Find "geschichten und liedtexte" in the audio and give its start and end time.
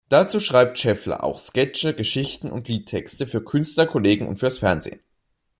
1.93-3.27